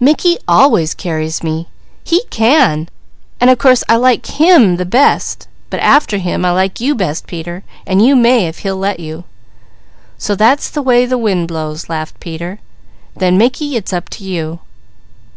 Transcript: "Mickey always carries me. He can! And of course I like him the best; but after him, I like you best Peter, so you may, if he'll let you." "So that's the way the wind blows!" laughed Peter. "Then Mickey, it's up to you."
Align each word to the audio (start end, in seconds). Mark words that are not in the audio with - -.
"Mickey 0.00 0.38
always 0.48 0.92
carries 0.92 1.40
me. 1.44 1.68
He 2.02 2.24
can! 2.30 2.88
And 3.40 3.48
of 3.48 3.58
course 3.58 3.84
I 3.88 3.94
like 3.94 4.26
him 4.26 4.74
the 4.76 4.84
best; 4.84 5.46
but 5.70 5.78
after 5.78 6.16
him, 6.16 6.44
I 6.44 6.50
like 6.50 6.80
you 6.80 6.96
best 6.96 7.28
Peter, 7.28 7.62
so 7.86 7.94
you 7.96 8.16
may, 8.16 8.48
if 8.48 8.58
he'll 8.58 8.76
let 8.76 8.98
you." 8.98 9.22
"So 10.16 10.34
that's 10.34 10.68
the 10.68 10.82
way 10.82 11.06
the 11.06 11.16
wind 11.16 11.46
blows!" 11.46 11.88
laughed 11.88 12.18
Peter. 12.18 12.58
"Then 13.16 13.38
Mickey, 13.38 13.76
it's 13.76 13.92
up 13.92 14.08
to 14.18 14.24
you." 14.24 14.58